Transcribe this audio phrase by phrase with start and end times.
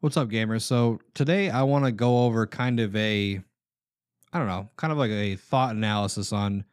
[0.00, 0.62] What's up, gamers?
[0.62, 3.42] So today I want to go over kind of a,
[4.32, 6.64] I don't know, kind of like a thought analysis on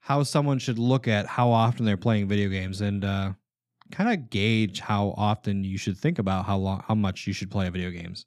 [0.00, 3.32] how someone should look at how often they're playing video games and uh,
[3.92, 7.50] kind of gauge how often you should think about how long, how much you should
[7.50, 8.24] play video games.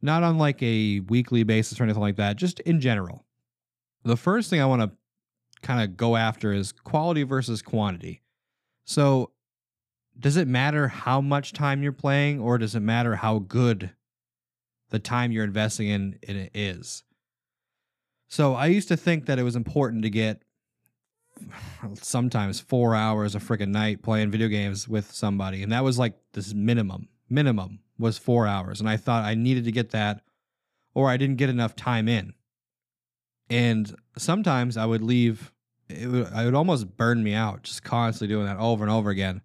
[0.00, 3.26] Not on like a weekly basis or anything like that, just in general.
[4.04, 4.90] The first thing I want to
[5.60, 8.22] kind of go after is quality versus quantity.
[8.86, 9.32] So
[10.18, 13.90] does it matter how much time you're playing or does it matter how good
[14.90, 17.04] the time you're investing in, in it is?
[18.28, 20.42] So I used to think that it was important to get
[21.94, 25.62] sometimes four hours a freaking night playing video games with somebody.
[25.62, 27.08] And that was like this minimum.
[27.28, 28.80] Minimum was four hours.
[28.80, 30.22] And I thought I needed to get that
[30.94, 32.34] or I didn't get enough time in.
[33.48, 35.52] And sometimes I would leave,
[35.88, 39.10] it would, it would almost burn me out just constantly doing that over and over
[39.10, 39.42] again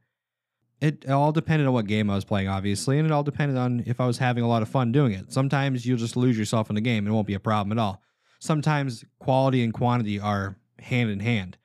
[0.85, 3.84] it all depended on what game I was playing, obviously, and it all depended on
[3.88, 5.34] if I was having a lot of fun doing it.
[5.34, 7.82] Sometimes you'll just lose yourself in the game and it won't be a problem at
[7.82, 8.04] all.
[8.40, 11.57] Sometimes quality and quantity are hand in hand.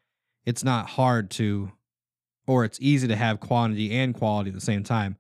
[0.47, 1.71] It's not hard to,
[2.47, 5.19] or it's easy to have quantity and quality at the same time.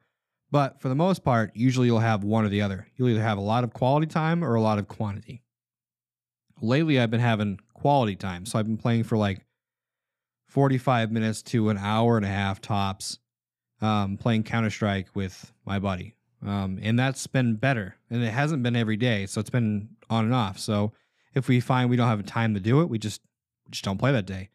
[0.50, 2.86] But for the most part, usually you'll have one or the other.
[2.96, 5.42] You'll either have a lot of quality time or a lot of quantity.
[6.62, 8.46] Lately, I've been having quality time.
[8.46, 9.44] So I've been playing for like
[10.46, 13.18] 45 minutes to an hour and a half tops
[13.80, 16.14] um, playing Counter Strike with my buddy,
[16.44, 17.96] um, and that's been better.
[18.10, 20.58] And it hasn't been every day, so it's been on and off.
[20.58, 20.92] So
[21.34, 23.20] if we find we don't have time to do it, we just
[23.70, 24.50] just don't play that day.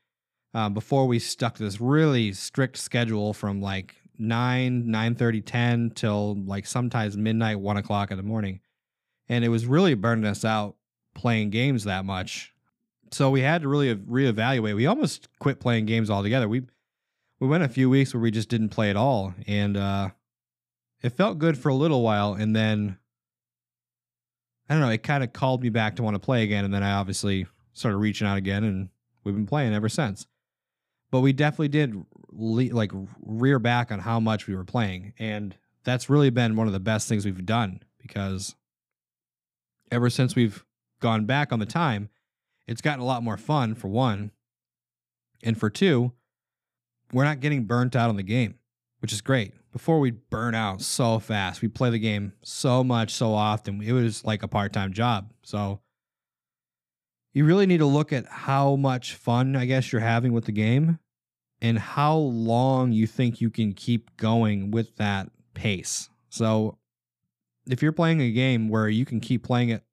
[0.54, 5.92] Um, before we stuck to this really strict schedule from like 9 9 30 10
[5.92, 8.62] till like sometimes midnight 1 o'clock in the morning
[9.28, 10.76] and it was really burning us out
[11.14, 12.54] playing games that much
[13.12, 16.62] so we had to really reevaluate we almost quit playing games altogether we
[17.40, 20.10] we went a few weeks where we just didn't play at all, and uh,
[21.02, 22.98] it felt good for a little while, and then
[24.70, 26.74] I don't know, it kind of called me back to want to play again, and
[26.74, 28.90] then I obviously started reaching out again, and
[29.24, 30.28] we've been playing ever since.
[31.12, 31.96] But we definitely did
[32.32, 32.92] le- like
[33.22, 36.80] rear back on how much we were playing, and that's really been one of the
[36.80, 38.56] best things we've done because
[39.92, 40.66] ever since we've
[41.00, 42.10] gone back on the time,
[42.68, 44.32] it's gotten a lot more fun for one,
[45.44, 46.14] and for two
[47.12, 48.56] we're not getting burnt out on the game,
[49.00, 49.54] which is great.
[49.72, 53.82] Before we burn out so fast, we play the game so much, so often.
[53.82, 55.32] It was like a part time job.
[55.44, 55.82] So
[57.34, 60.54] you really need to look at how much fun, I guess, you're having with the
[60.54, 61.00] game
[61.62, 66.10] and how long you think you can keep going with that pace.
[66.30, 66.78] So
[67.70, 69.84] if you're playing a game where you can keep playing it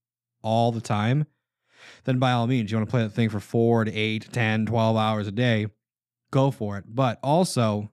[0.42, 1.26] all the time,
[2.04, 4.66] then by all means, you want to play that thing for four to eight, 10,
[4.66, 5.66] 12 hours a day
[6.32, 6.84] go for it.
[6.88, 7.92] But also,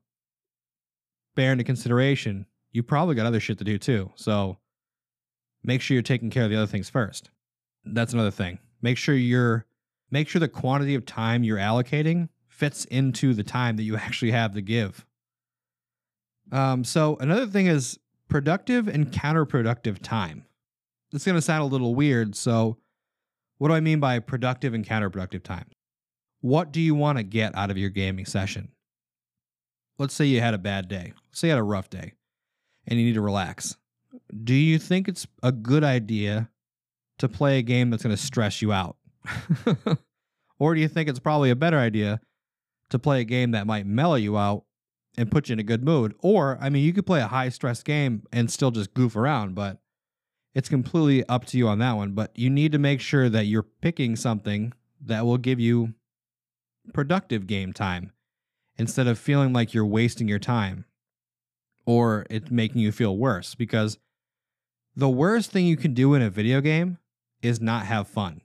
[1.36, 4.12] bear into consideration, you probably got other shit to do too.
[4.16, 4.58] So
[5.64, 7.30] make sure you're taking care of the other things first.
[7.86, 8.58] That's another thing.
[8.82, 9.68] Make sure you're
[10.10, 14.32] make sure the quantity of time you're allocating fits into the time that you actually
[14.32, 15.06] have to give.
[16.52, 20.46] Um, so another thing is productive and counterproductive time.
[21.12, 22.36] It's going to sound a little weird.
[22.36, 22.78] So,
[23.58, 25.66] what do I mean by productive and counterproductive time?
[26.42, 28.70] What do you want to get out of your gaming session?
[29.98, 31.14] Let's say you had a bad day.
[31.30, 32.14] Let's say you had a rough day
[32.88, 33.78] and you need to relax.
[34.44, 36.50] Do you think it's a good idea
[37.20, 38.96] to play a game that's going to stress you out?
[40.60, 42.22] or do you think it's probably a better idea
[42.90, 44.64] to play a game that might mellow you out
[45.18, 46.16] and put you in a good mood?
[46.20, 49.56] Or, I mean, you could play a high stress game and still just goof around,
[49.56, 49.80] but
[50.56, 52.14] it's completely up to you on that one.
[52.14, 54.74] But you need to make sure that you're picking something
[55.06, 55.94] that will give you
[56.94, 58.12] productive game time
[58.78, 60.86] instead of feeling like you're wasting your time
[61.86, 63.98] or it's making you feel worse because
[64.96, 66.98] the worst thing you can do in a video game
[67.42, 68.42] is not have fun.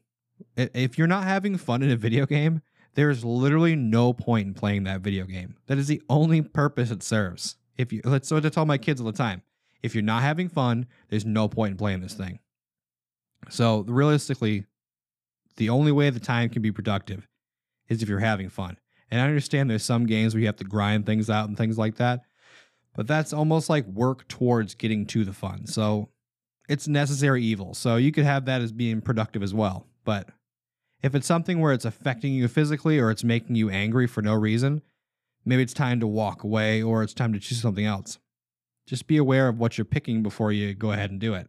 [0.56, 2.62] If you're not having fun in a video game,
[2.94, 5.56] there's literally no point in playing that video game.
[5.66, 7.56] That is the only purpose it serves.
[7.76, 9.42] If you let's so I tell my kids all the time.
[9.82, 12.38] If you're not having fun, there's no point in playing this thing.
[13.50, 14.64] So realistically,
[15.56, 17.28] the only way the time can be productive
[17.88, 18.78] is if you're having fun.
[19.10, 21.78] And I understand there's some games where you have to grind things out and things
[21.78, 22.22] like that,
[22.94, 25.66] but that's almost like work towards getting to the fun.
[25.66, 26.08] So
[26.68, 27.74] it's necessary evil.
[27.74, 29.86] So you could have that as being productive as well.
[30.04, 30.30] But
[31.02, 34.34] if it's something where it's affecting you physically or it's making you angry for no
[34.34, 34.82] reason,
[35.44, 38.18] maybe it's time to walk away or it's time to choose something else.
[38.86, 41.48] Just be aware of what you're picking before you go ahead and do it.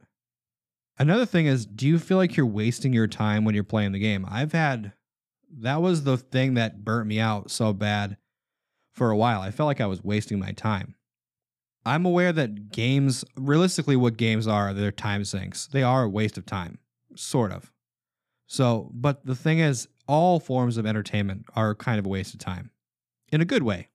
[0.97, 3.99] Another thing is, do you feel like you're wasting your time when you're playing the
[3.99, 4.25] game?
[4.29, 4.93] I've had
[5.59, 8.17] that was the thing that burnt me out so bad
[8.93, 9.41] for a while.
[9.41, 10.95] I felt like I was wasting my time.
[11.85, 15.67] I'm aware that games, realistically, what games are, they're time sinks.
[15.67, 16.79] They are a waste of time,
[17.15, 17.71] sort of.
[18.47, 22.39] So, but the thing is, all forms of entertainment are kind of a waste of
[22.39, 22.71] time
[23.31, 23.89] in a good way.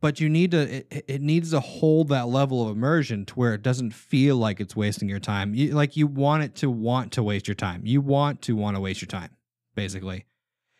[0.00, 3.54] But you need to, it, it needs to hold that level of immersion to where
[3.54, 5.54] it doesn't feel like it's wasting your time.
[5.54, 7.82] You, like you want it to want to waste your time.
[7.84, 9.30] You want to want to waste your time,
[9.74, 10.26] basically.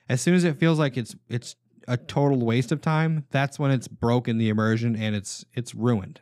[0.08, 1.56] As soon as it feels like it's it's
[1.88, 6.20] a total waste of time, that's when it's broken the immersion and it's it's ruined.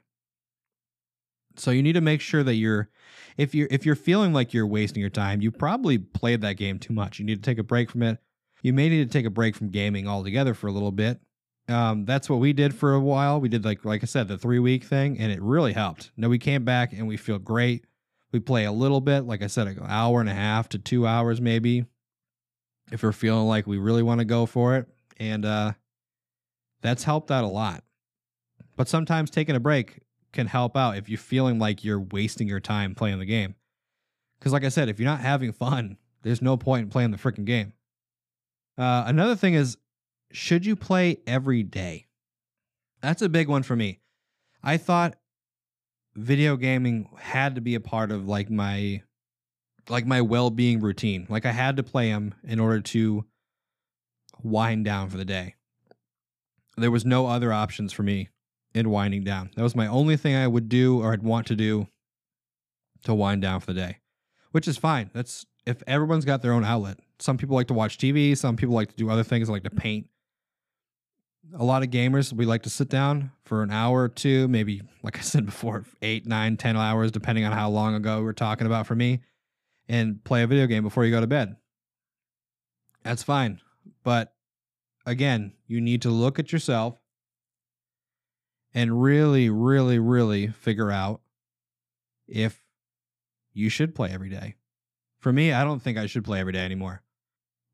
[1.57, 2.89] So you need to make sure that you're
[3.37, 6.79] if you're if you're feeling like you're wasting your time, you probably played that game
[6.79, 7.19] too much.
[7.19, 8.19] You need to take a break from it.
[8.63, 11.21] You may need to take a break from gaming altogether for a little bit.
[11.69, 13.41] Um, that's what we did for a while.
[13.41, 16.11] We did like like I said, the three week thing, and it really helped.
[16.17, 17.87] Now we came back and we feel great.
[18.33, 21.07] We play a little bit, like I said, an hour and a half to two
[21.07, 21.85] hours maybe,
[22.93, 24.87] if we're feeling like we really want to go for it,
[25.19, 25.73] and uh,
[26.83, 27.83] that's helped out a lot.
[28.77, 30.01] But sometimes taking a break
[30.33, 33.55] can help out if you're feeling like you're wasting your time playing the game.
[34.39, 37.17] Because, like I said, if you're not having fun, there's no point in playing the
[37.17, 37.73] freaking game.
[38.77, 39.77] Uh, another thing is,
[40.33, 42.07] should you play every day?
[43.01, 44.01] That's a big one for me.
[44.63, 45.17] I thought
[46.17, 49.03] video gaming had to be a part of like my
[49.89, 51.27] like my well-being routine.
[51.29, 53.25] Like I had to play them in order to
[54.43, 55.55] wind down for the day.
[56.77, 58.29] There was no other options for me
[58.75, 59.51] in winding down.
[59.57, 61.89] That was my only thing I would do or I'd want to do
[63.05, 63.99] to wind down for the day,
[64.51, 65.11] which is fine.
[65.13, 66.99] That's if everyone's got their own outlet.
[67.19, 69.71] Some people like to watch TV, some people like to do other things like to
[69.71, 70.09] paint.
[71.57, 74.83] A lot of gamers, we like to sit down for an hour or two, maybe,
[75.03, 78.67] like I said before, eight, nine, ten hours, depending on how long ago we're talking
[78.67, 79.21] about for me,
[79.89, 81.57] and play a video game before you go to bed.
[83.03, 83.61] That's fine.
[84.03, 84.35] But
[85.07, 86.99] again, you need to look at yourself
[88.73, 91.21] and really, really, really figure out
[92.27, 92.63] if
[93.53, 94.57] you should play every day.
[95.21, 97.03] For me, I don't think I should play every day anymore.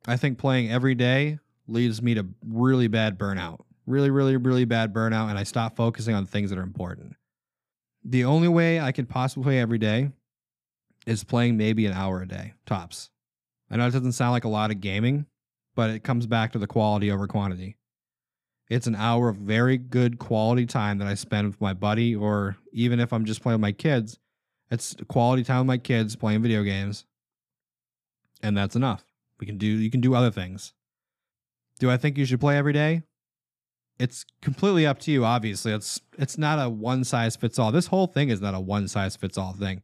[0.07, 3.61] I think playing every day leads me to really bad burnout.
[3.87, 7.17] Really, really, really bad burnout, and I stop focusing on things that are important.
[8.05, 10.11] The only way I could possibly play every day
[11.07, 13.11] is playing maybe an hour a day, tops.
[13.71, 15.27] I know it doesn't sound like a lot of gaming,
[15.75, 17.77] but it comes back to the quality over quantity.
[18.69, 22.57] It's an hour of very good quality time that I spend with my buddy, or
[22.73, 24.19] even if I'm just playing with my kids,
[24.71, 27.05] it's quality time with my kids playing video games.
[28.43, 29.05] And that's enough.
[29.41, 30.73] We can do you can do other things.
[31.79, 33.03] Do I think you should play every day?
[33.99, 35.73] It's completely up to you, obviously.
[35.73, 37.73] It's it's not a one size fits all.
[37.73, 39.83] This whole thing is not a one size fits all thing.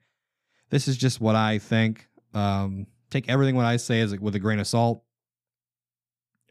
[0.70, 2.08] This is just what I think.
[2.34, 5.02] Um, take everything what I say as with a grain of salt.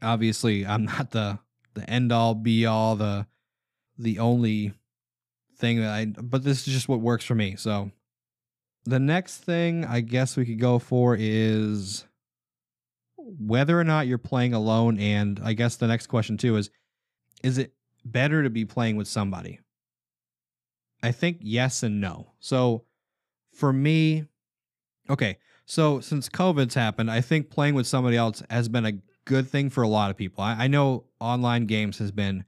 [0.01, 1.39] Obviously, I'm not the
[1.73, 3.27] the end all be all, the
[3.97, 4.73] the only
[5.57, 7.55] thing that I but this is just what works for me.
[7.55, 7.91] So
[8.85, 12.05] the next thing I guess we could go for is
[13.17, 16.69] whether or not you're playing alone and I guess the next question too is
[17.43, 17.73] is it
[18.03, 19.59] better to be playing with somebody?
[21.03, 22.31] I think yes and no.
[22.39, 22.84] So
[23.55, 24.25] for me,
[25.09, 29.49] okay, so since COVID's happened, I think playing with somebody else has been a good
[29.49, 30.43] thing for a lot of people.
[30.43, 32.45] I, I know online games has been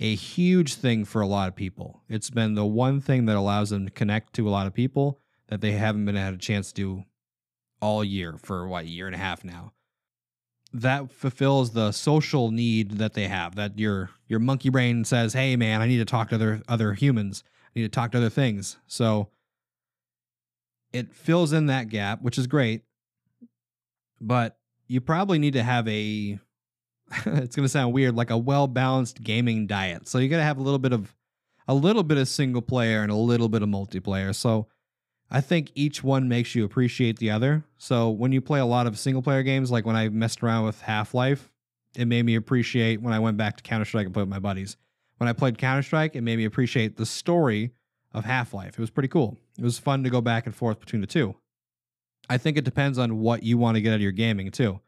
[0.00, 2.02] a huge thing for a lot of people.
[2.08, 5.20] It's been the one thing that allows them to connect to a lot of people
[5.48, 7.04] that they haven't been had a chance to do
[7.80, 9.72] all year for what year and a half now.
[10.72, 13.54] That fulfills the social need that they have.
[13.56, 16.92] That your your monkey brain says, "Hey, man, I need to talk to other other
[16.92, 17.42] humans.
[17.74, 19.30] I need to talk to other things." So
[20.92, 22.82] it fills in that gap, which is great.
[24.20, 26.38] But you probably need to have a
[27.26, 30.06] it's going to sound weird like a well-balanced gaming diet.
[30.08, 31.14] So you got to have a little bit of
[31.66, 34.34] a little bit of single player and a little bit of multiplayer.
[34.34, 34.66] So
[35.30, 37.64] I think each one makes you appreciate the other.
[37.76, 40.64] So when you play a lot of single player games like when I messed around
[40.64, 41.50] with Half-Life,
[41.94, 44.76] it made me appreciate when I went back to Counter-Strike and played with my buddies.
[45.18, 47.72] When I played Counter-Strike, it made me appreciate the story
[48.18, 48.74] of Half-Life.
[48.74, 49.36] It was pretty cool.
[49.58, 51.34] It was fun to go back and forth between the two.
[52.28, 54.80] I think it depends on what you want to get out of your gaming too.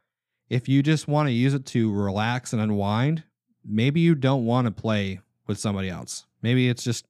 [0.49, 3.23] If you just want to use it to relax and unwind,
[3.65, 6.25] maybe you don't want to play with somebody else.
[6.41, 7.05] Maybe it's just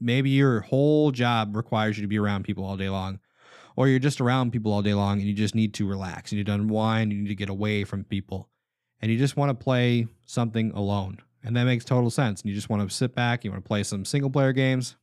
[0.00, 3.20] maybe your whole job requires you to be around people all day long
[3.76, 6.38] or you're just around people all day long and you just need to relax, and
[6.38, 8.48] you need to unwind, you need to get away from people.
[9.00, 11.18] And you just want to play something alone.
[11.42, 12.42] And that makes total sense.
[12.42, 14.96] And you just want to sit back, you want to play some single player games.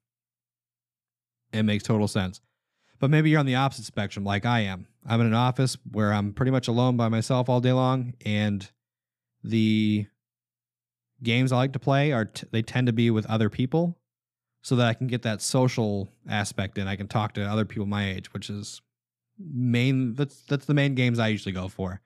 [1.53, 2.41] It makes total sense.
[2.99, 4.87] But maybe you're on the opposite spectrum, like I am.
[5.05, 8.69] I'm in an office where I'm pretty much alone by myself all day long, and
[9.43, 10.07] the
[11.23, 13.97] games I like to play are t- they tend to be with other people.
[14.63, 16.87] so that I can get that social aspect in.
[16.87, 18.81] I can talk to other people my age, which is
[19.39, 22.01] main that's that's the main games I usually go for.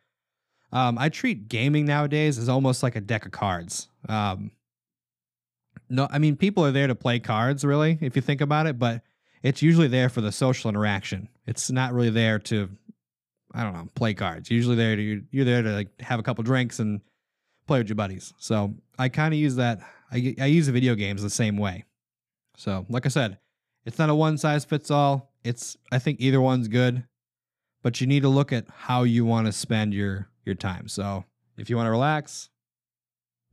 [0.72, 3.88] Um, I treat gaming nowadays as almost like a deck of cards.
[4.08, 4.52] Um,
[5.90, 8.78] no, I mean people are there to play cards, really, if you think about it,
[8.78, 9.02] but
[9.44, 11.30] it's usually there for the social interaction.
[11.46, 12.70] It's not really there to,
[13.54, 14.52] I don't know, play cards.
[14.52, 17.02] Usually there to you're there to like have a couple drinks and
[17.68, 18.34] play with your buddies.
[18.38, 19.80] So I kind of use that.
[20.12, 21.86] I I use the video games the same way.
[22.56, 23.40] So like I said,
[23.86, 25.34] it's not a one size fits all.
[25.44, 27.04] It's I think either one's good,
[27.82, 30.88] but you need to look at how you want to spend your your time.
[30.88, 31.26] So
[31.58, 32.50] if you want to relax,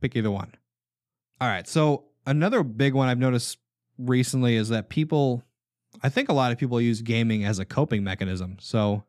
[0.01, 0.53] pick either one.
[1.41, 1.67] All right.
[1.67, 3.57] So another big one I've noticed
[3.97, 5.43] recently is that people
[6.01, 8.57] I think a lot of people use gaming as a coping mechanism.
[8.59, 9.03] So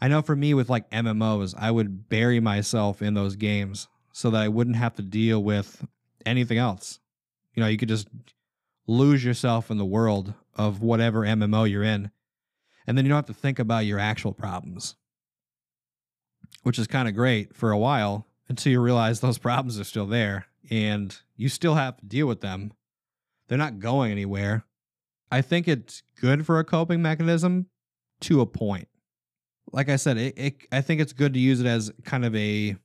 [0.00, 4.30] I know for me with like MMOs, I would bury myself in those games so
[4.30, 5.84] that I wouldn't have to deal with
[6.24, 7.00] anything else.
[7.54, 8.08] You know, you could just
[8.86, 12.10] lose yourself in the world of whatever MMO you're in.
[12.86, 14.94] And then you don't have to think about your actual problems,
[16.62, 20.06] which is kind of great for a while until you realize those problems are still
[20.06, 22.72] there and you still have to deal with them.
[23.48, 24.64] They're not going anywhere.
[25.34, 27.66] I think it's good for a coping mechanism
[28.20, 28.86] to a point.
[29.72, 32.36] Like I said, it, it I think it's good to use it as kind of
[32.36, 32.76] a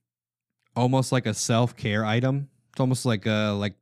[0.76, 2.50] almost like a self-care item.
[2.72, 3.76] It's almost like a like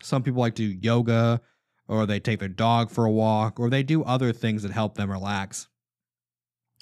[0.00, 1.42] some people like to do yoga
[1.88, 4.94] or they take their dog for a walk or they do other things that help
[4.94, 5.68] them relax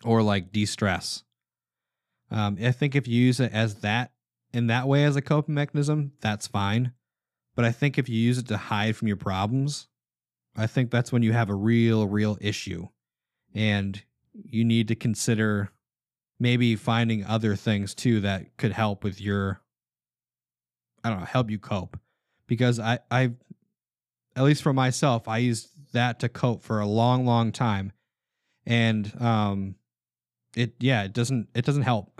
[0.05, 1.25] or like de-stress.
[2.31, 4.13] Um, I think if you use it as that
[4.53, 6.93] in that way as a coping mechanism, that's fine.
[7.57, 9.89] But I think if you use it to hide from your problems,
[10.59, 12.88] I think that's when you have a real, real issue.
[13.55, 14.03] And
[14.35, 15.71] you need to consider
[16.41, 19.61] maybe finding other things too that could help with your,
[21.05, 21.99] I don't know, help you cope.
[22.49, 23.33] Because I, I,
[24.35, 27.93] at least for myself, I used that to cope for a long, long time.
[28.67, 29.77] And, um,
[30.57, 32.12] it, yeah, it doesn't, it doesn't help.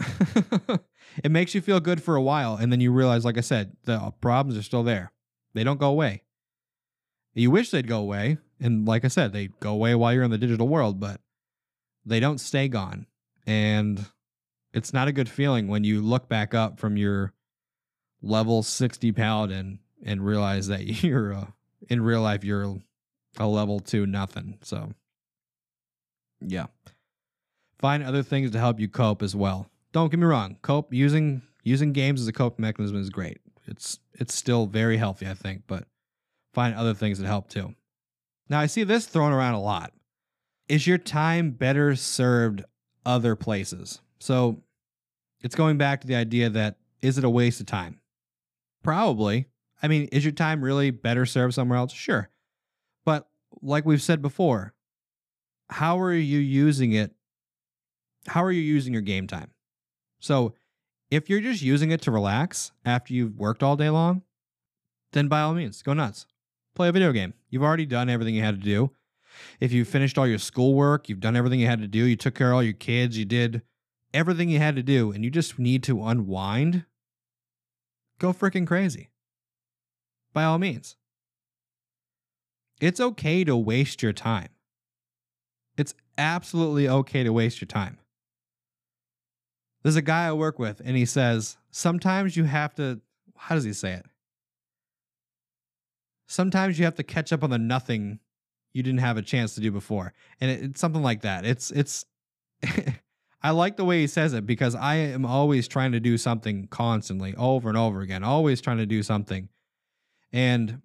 [1.25, 2.57] it makes you feel good for a while.
[2.57, 5.13] And then you realize, like I said, the problems are still there.
[5.55, 6.23] They don't go away.
[7.39, 8.39] You wish they'd go away.
[8.61, 11.21] And like I said, they go away while you're in the digital world, but
[12.05, 13.07] they don't stay gone.
[13.47, 14.05] And
[14.75, 17.33] it's not a good feeling when you look back up from your
[18.21, 21.47] level 60 paladin and realize that you're uh,
[21.89, 22.77] in real life you're
[23.39, 24.59] a level 2 nothing.
[24.63, 24.93] So
[26.41, 26.67] yeah.
[27.79, 29.71] Find other things to help you cope as well.
[29.93, 33.39] Don't get me wrong, cope using using games as a coping mechanism is great.
[33.67, 35.85] It's it's still very healthy, I think, but
[36.53, 37.75] find other things that help too.
[38.49, 39.93] Now, I see this thrown around a lot.
[40.69, 42.65] Is your time better served
[43.05, 44.01] other places?
[44.19, 44.63] So
[45.41, 48.01] it's going back to the idea that is it a waste of time?
[48.83, 49.47] Probably.
[49.83, 51.93] I mean, is your time really better served somewhere else?
[51.93, 52.29] Sure.
[53.05, 53.29] But
[53.63, 54.75] like we've said before,
[55.71, 57.13] how are you using it?
[58.27, 59.53] How are you using your game time?
[60.21, 60.55] So
[61.11, 64.23] if you're just using it to relax after you've worked all day long,
[65.13, 66.27] then by all means, go nuts
[66.79, 67.35] play a video game.
[67.51, 68.93] You've already done everything you had to do.
[69.61, 72.37] If you finished all your schoolwork, you've done everything you had to do, you took
[72.37, 73.63] care of all your kids, you did
[74.15, 76.85] everything you had to do, and you just need to unwind,
[78.19, 79.11] go freaking crazy.
[80.33, 80.97] By all means.
[82.81, 84.51] It's okay to waste your time.
[85.77, 87.99] It's absolutely okay to waste your time.
[89.83, 93.01] There's a guy I work with, and he says, sometimes you have to,
[93.37, 94.07] how does he say it?
[96.29, 98.21] Sometimes you have to catch up on the nothing
[98.73, 100.13] you didn't have a chance to do before.
[100.41, 101.45] And it, it's something like that.
[101.45, 102.05] It's it's
[103.43, 106.67] I like the way he says it because I am always trying to do something
[106.69, 109.49] constantly, over and over again, always trying to do something.
[110.33, 110.83] And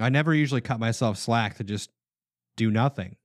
[0.00, 1.90] I never usually cut myself slack to just
[2.56, 3.16] do nothing.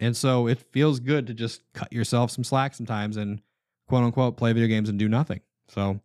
[0.00, 3.40] And so it feels good to just cut yourself some slack sometimes and
[3.86, 5.40] quote unquote play video games and do nothing.
[5.68, 6.00] So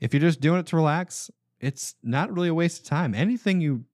[0.00, 1.30] if you're just doing it to relax,
[1.62, 3.14] it's not really a waste of time.
[3.14, 3.84] Anything you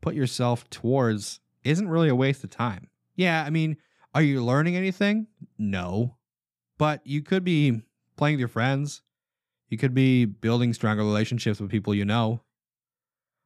[0.00, 2.88] put yourself towards isn't really a waste of time.
[3.16, 3.76] Yeah, I mean,
[4.14, 5.26] are you learning anything?
[5.58, 6.16] No.
[6.78, 7.82] But you could be
[8.16, 9.02] playing with your friends.
[9.68, 12.42] You could be building stronger relationships with people you know.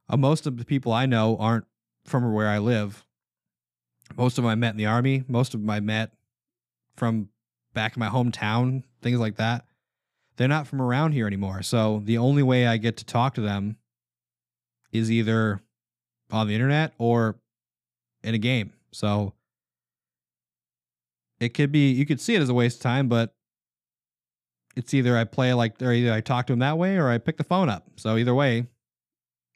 [0.08, 1.64] Uh, most of the people I know aren't
[2.04, 3.06] from where I live.
[4.16, 5.24] Most of them I met in the army.
[5.26, 6.12] Most of them I met
[6.96, 7.30] from
[7.72, 9.64] back in my hometown, things like that
[10.40, 11.60] they're not from around here anymore.
[11.60, 13.76] So the only way I get to talk to them
[14.90, 15.60] is either
[16.30, 17.36] on the internet or
[18.24, 18.72] in a game.
[18.90, 19.34] So
[21.40, 23.34] it could be you could see it as a waste of time, but
[24.76, 27.18] it's either I play like or either I talk to them that way or I
[27.18, 27.84] pick the phone up.
[27.96, 28.66] So either way,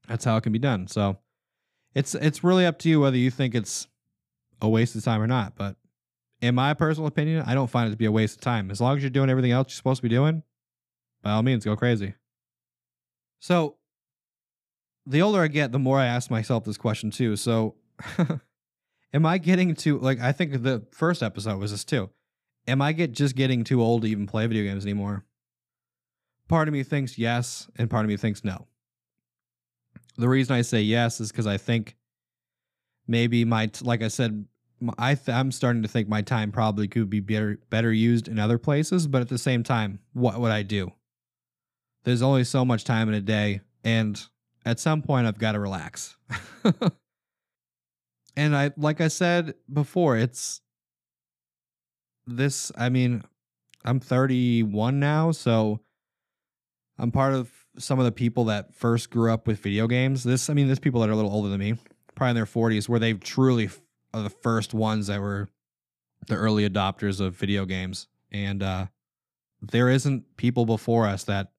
[0.06, 0.86] that's how it can be done.
[0.86, 1.16] So
[1.94, 3.88] it's it's really up to you whether you think it's
[4.60, 5.56] a waste of time or not.
[5.56, 5.76] But
[6.42, 8.70] in my personal opinion, I don't find it to be a waste of time.
[8.70, 10.42] As long as you're doing everything else you're supposed to be doing,
[11.24, 12.14] by all means, go crazy.
[13.40, 13.76] So,
[15.06, 17.36] the older I get, the more I ask myself this question too.
[17.36, 17.76] So,
[19.14, 20.20] am I getting to like?
[20.20, 22.10] I think the first episode was this too.
[22.68, 25.24] Am I get just getting too old to even play video games anymore?
[26.48, 28.68] Part of me thinks yes, and part of me thinks no.
[30.16, 31.96] The reason I say yes is because I think
[33.06, 34.44] maybe my like I said,
[34.98, 38.38] I th- I'm starting to think my time probably could be better better used in
[38.38, 39.06] other places.
[39.06, 40.92] But at the same time, what would I do?
[42.04, 44.20] There's only so much time in a day, and
[44.64, 46.16] at some point, I've got to relax.
[48.36, 50.60] and I, like I said before, it's
[52.26, 52.70] this.
[52.76, 53.22] I mean,
[53.84, 55.80] I'm 31 now, so
[56.98, 60.22] I'm part of some of the people that first grew up with video games.
[60.24, 61.74] This, I mean, there's people that are a little older than me,
[62.14, 63.68] probably in their 40s, where they truly
[64.12, 65.48] are the first ones that were
[66.28, 68.08] the early adopters of video games.
[68.30, 68.86] And uh,
[69.60, 71.52] there isn't people before us that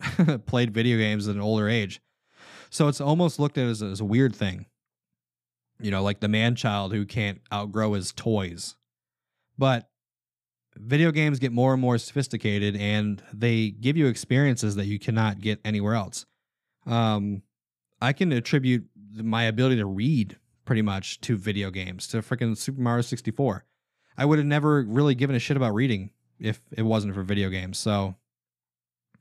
[0.46, 2.00] played video games at an older age.
[2.70, 4.66] So it's almost looked at as, as a weird thing.
[5.80, 8.76] You know, like the man child who can't outgrow his toys.
[9.58, 9.88] But
[10.76, 15.40] video games get more and more sophisticated and they give you experiences that you cannot
[15.40, 16.26] get anywhere else.
[16.86, 17.42] Um,
[18.00, 22.80] I can attribute my ability to read pretty much to video games, to freaking Super
[22.80, 23.64] Mario 64.
[24.16, 27.48] I would have never really given a shit about reading if it wasn't for video
[27.48, 27.78] games.
[27.78, 28.16] So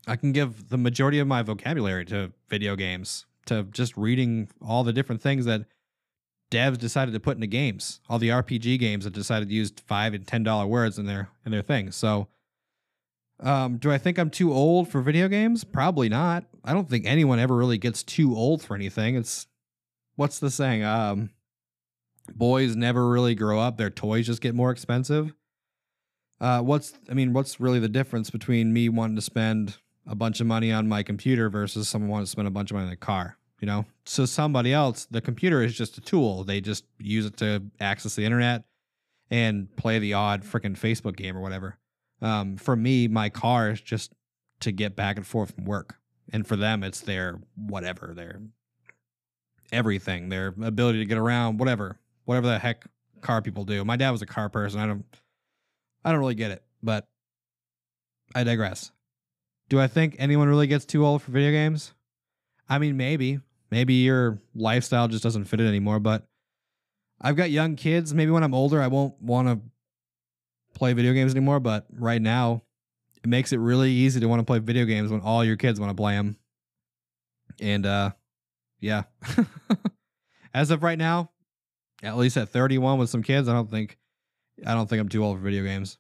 [0.09, 4.83] I can give the majority of my vocabulary to video games, to just reading all
[4.83, 5.65] the different things that
[6.49, 10.15] devs decided to put into games, all the RPG games that decided to use five
[10.15, 11.95] and ten dollar words in their in their things.
[11.95, 12.27] So,
[13.39, 15.63] um, do I think I'm too old for video games?
[15.63, 16.45] Probably not.
[16.65, 19.15] I don't think anyone ever really gets too old for anything.
[19.15, 19.45] It's
[20.15, 20.83] what's the saying?
[20.83, 21.29] Um,
[22.33, 25.35] boys never really grow up; their toys just get more expensive.
[26.41, 30.39] Uh, what's I mean, what's really the difference between me wanting to spend a bunch
[30.39, 32.93] of money on my computer versus someone wants to spend a bunch of money on
[32.93, 33.39] a car?
[33.59, 33.85] you know?
[34.05, 36.43] So somebody else the computer is just a tool.
[36.43, 38.63] They just use it to access the internet
[39.29, 41.77] and play the odd freaking facebook game or whatever.
[42.21, 44.13] Um, for me my car is just
[44.61, 45.95] to get back and forth from work.
[46.31, 48.41] And for them it's their whatever their
[49.71, 52.85] everything their ability to get around whatever whatever the heck
[53.21, 53.83] car people do.
[53.85, 54.79] My dad was a car person.
[54.79, 55.05] I don't
[56.03, 57.07] i don't really get it but
[58.33, 58.91] i digress
[59.69, 61.93] do i think anyone really gets too old for video games
[62.69, 63.39] I mean, maybe.
[63.71, 65.99] Maybe your lifestyle just doesn't fit it anymore.
[65.99, 66.27] But
[67.19, 68.13] I've got young kids.
[68.13, 69.59] Maybe when I'm older, I won't want to
[70.77, 71.59] play video games anymore.
[71.59, 72.63] But right now,
[73.23, 75.79] it makes it really easy to want to play video games when all your kids
[75.79, 76.37] want to play them.
[77.59, 78.11] And uh,
[78.79, 79.03] yeah,
[80.53, 81.31] as of right now,
[82.01, 83.97] at least at 31 with some kids, I don't think
[84.65, 85.97] I don't think I'm too old for video games.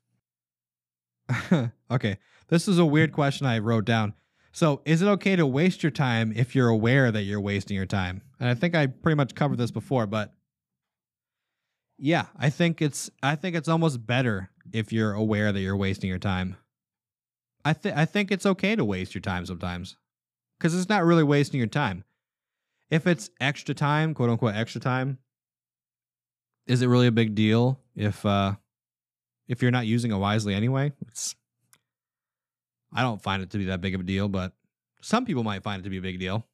[1.91, 2.17] okay,
[2.49, 4.13] this is a weird question I wrote down.
[4.51, 7.85] So, is it okay to waste your time if you're aware that you're wasting your
[7.85, 8.21] time?
[8.39, 10.33] And I think I pretty much covered this before, but
[11.99, 16.09] yeah, I think it's I think it's almost better if you're aware that you're wasting
[16.09, 16.55] your time.
[17.65, 19.97] I think I think it's okay to waste your time sometimes.
[20.59, 22.05] Cuz it's not really wasting your time.
[22.89, 25.19] If it's extra time, quote unquote extra time,
[26.65, 28.55] is it really a big deal if uh
[29.47, 30.93] if you're not using it wisely anyway?
[31.07, 31.35] It's
[32.93, 34.53] I don't find it to be that big of a deal, but
[35.01, 36.47] some people might find it to be a big deal.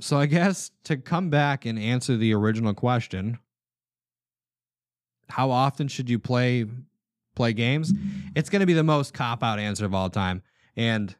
[0.00, 3.38] So I guess to come back and answer the original question,
[5.28, 6.66] how often should you play
[7.34, 7.92] play games?
[8.34, 10.42] It's going to be the most cop out answer of all time,
[10.76, 11.14] and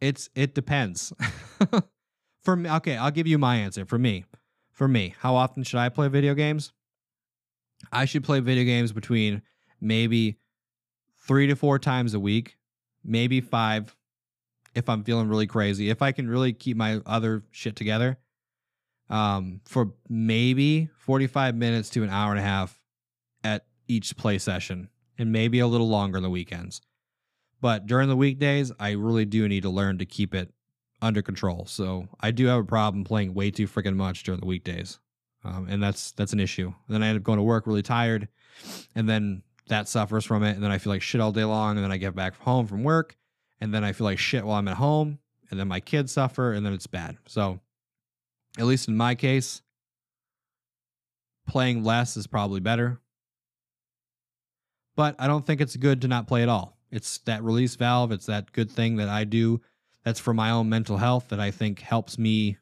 [0.00, 1.12] it's it depends.
[2.42, 3.86] For me, okay, I'll give you my answer.
[3.86, 4.24] For me,
[4.70, 6.72] for me, how often should I play video games?
[7.90, 9.40] I should play video games between
[9.80, 10.36] maybe
[11.26, 12.56] three to four times a week
[13.04, 13.94] maybe five
[14.74, 15.88] if I'm feeling really crazy.
[15.90, 18.18] If I can really keep my other shit together,
[19.10, 22.80] um, for maybe 45 minutes to an hour and a half
[23.42, 24.88] at each play session,
[25.18, 26.80] and maybe a little longer on the weekends.
[27.60, 30.52] But during the weekdays, I really do need to learn to keep it
[31.00, 31.66] under control.
[31.66, 34.98] So I do have a problem playing way too freaking much during the weekdays,
[35.44, 36.66] um, and that's that's an issue.
[36.66, 38.28] And then I end up going to work really tired,
[38.94, 40.54] and then that suffers from it.
[40.54, 41.76] And then I feel like shit all day long.
[41.76, 43.16] And then I get back home from work.
[43.60, 45.18] And then I feel like shit while I'm at home.
[45.50, 46.52] And then my kids suffer.
[46.52, 47.16] And then it's bad.
[47.26, 47.60] So,
[48.58, 49.62] at least in my case,
[51.48, 53.00] playing less is probably better.
[54.96, 56.78] But I don't think it's good to not play at all.
[56.90, 58.12] It's that release valve.
[58.12, 59.60] It's that good thing that I do
[60.04, 62.58] that's for my own mental health that I think helps me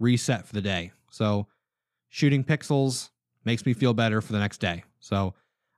[0.00, 0.92] reset for the day.
[1.10, 1.46] So
[2.08, 3.10] shooting pixels
[3.44, 4.82] makes me feel better for the next day.
[4.98, 5.34] So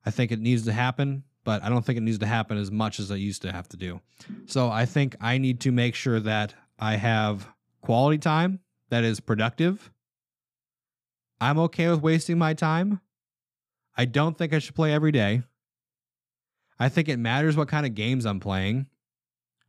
[0.06, 2.70] I think it needs to happen, but I don't think it needs to happen as
[2.70, 4.00] much as I used to have to do.
[4.46, 7.48] So I think I need to make sure that I have
[7.80, 9.90] quality time that is productive.
[11.40, 13.00] I'm okay with wasting my time.
[13.96, 15.42] I don't think I should play every day.
[16.78, 18.86] I think it matters what kind of games I'm playing,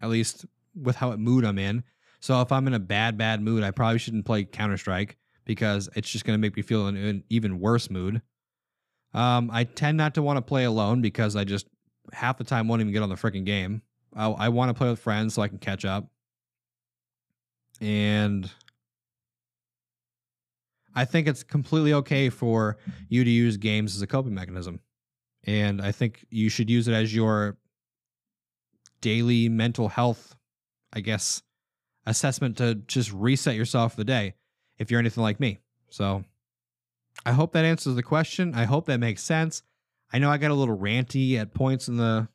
[0.01, 0.45] at least
[0.75, 1.83] with how it mood I'm in.
[2.19, 5.89] So if I'm in a bad, bad mood, I probably shouldn't play Counter Strike because
[5.95, 8.21] it's just going to make me feel in an even worse mood.
[9.15, 11.67] Um, I tend not to want to play alone because I just
[12.11, 13.81] half the time won't even get on the freaking game.
[14.13, 16.07] I, I want to play with friends so I can catch up.
[17.79, 18.51] And
[20.93, 24.81] I think it's completely okay for you to use games as a coping mechanism.
[25.45, 27.57] And I think you should use it as your
[28.99, 30.35] daily mental health,
[30.91, 31.41] I guess,
[32.05, 34.33] assessment to just reset yourself for the day
[34.77, 35.59] if you're anything like me.
[35.89, 36.25] So
[37.25, 38.53] I hope that answers the question.
[38.55, 39.63] I hope that makes sense.
[40.11, 42.27] I know I got a little ranty at points in the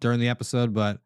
[0.00, 1.00] during the episode, but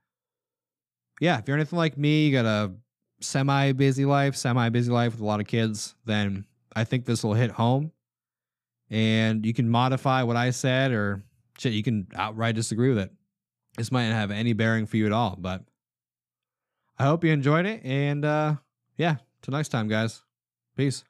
[1.20, 2.72] yeah, if you're anything like me, you got a
[3.20, 7.22] semi busy life, semi busy life with a lot of kids, then I think this
[7.24, 7.92] will hit home.
[8.90, 11.22] And you can modify what I said or
[11.59, 13.12] shit, you can outright disagree with it.
[13.77, 15.62] This might not have any bearing for you at all, but
[16.98, 17.85] I hope you enjoyed it.
[17.85, 18.57] And uh
[18.96, 20.22] yeah, till next time, guys.
[20.77, 21.05] Peace.